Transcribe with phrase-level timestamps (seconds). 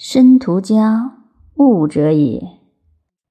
[0.00, 1.24] 身图家
[1.56, 2.40] 物者也，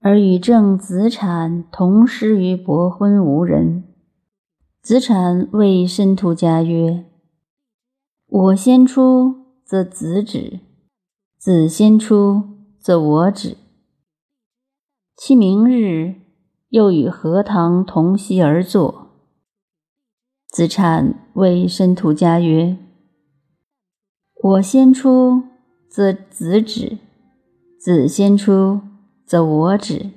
[0.02, 3.86] 而与正子产同师于伯昏无人。
[4.82, 7.06] 子产谓申屠家曰
[8.28, 10.60] ：“我先出，则子止；
[11.38, 12.44] 子先出，
[12.78, 13.56] 则我止。
[15.16, 16.16] 其明日，
[16.68, 19.08] 又与何堂同席而坐。”
[20.52, 22.78] 子产谓申屠家曰
[24.44, 25.44] ：“我先出。”
[25.98, 27.00] 则子止，
[27.80, 28.82] 子先出，
[29.26, 30.12] 则我止。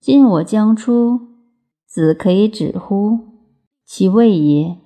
[0.00, 1.28] 今我将出，
[1.86, 3.20] 子可以止乎？
[3.86, 4.78] 其谓也。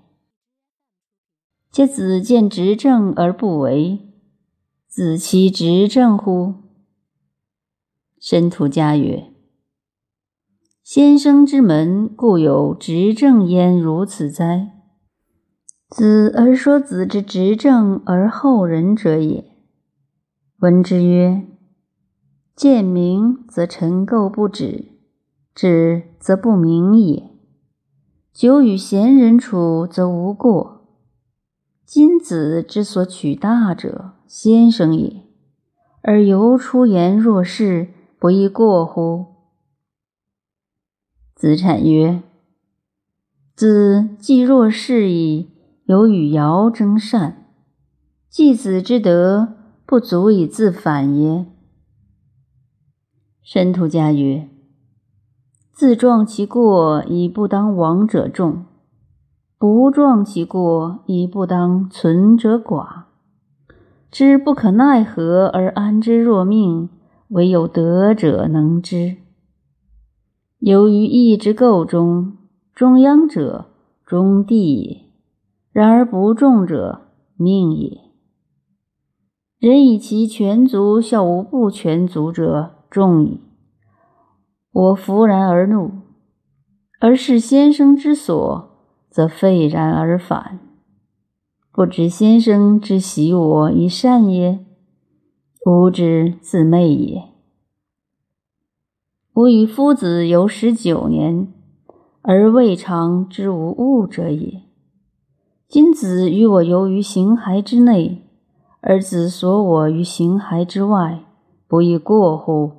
[1.73, 3.99] 且子见执政而不为，
[4.87, 6.53] 子其执政乎？
[8.21, 9.33] 申屠家曰
[10.85, 14.71] ：“先生之门，故有执政焉，如此哉？
[15.89, 19.53] 子而说子之执政而后人者也。”
[20.65, 21.47] 闻之曰
[22.57, 24.87] ：“见明则陈垢不止，
[25.55, 27.31] 止则不明也。
[28.33, 30.87] 久与贤人处，则无过。
[31.85, 35.25] 今子之所取大者，先生也，
[36.01, 39.27] 而犹出言若是，不亦过乎？”
[41.37, 42.23] 子产曰
[43.55, 45.51] ：“子既若是矣，
[45.85, 47.51] 犹与尧争善，
[48.31, 51.45] 继子之德。”不足以自反耶？
[53.43, 54.49] 申屠家曰
[55.73, 58.65] ：“自撞其过，以不当亡者众；
[59.59, 63.03] 不撞其过，以不当存者寡。
[64.11, 66.89] 知不可奈何而安之若命，
[67.29, 69.19] 唯有德者能知。
[70.61, 72.39] 由于义之构中，
[72.75, 73.67] 中央者
[74.07, 75.11] 中地也；
[75.73, 77.03] 然而不中者
[77.37, 78.01] 命也。”
[79.65, 83.41] 人以其全足效无不全足者，众矣。
[84.71, 85.91] 我弗然而怒，
[87.01, 88.77] 而是先生之所，
[89.09, 90.61] 则废然而返。
[91.73, 94.67] 不知先生之喜我以善耶？
[95.65, 97.23] 吾之自昧也。
[99.33, 101.51] 吾与夫子游十九年，
[102.21, 104.61] 而未尝知无物者也。
[105.67, 108.24] 今子与我游于形骸之内。
[108.87, 111.25] 而子所我于形骸之外，
[111.67, 112.71] 不亦过乎？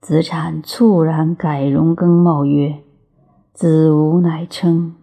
[0.00, 2.84] 子产猝然改容更貌曰
[3.52, 4.94] ：“子吾乃称。”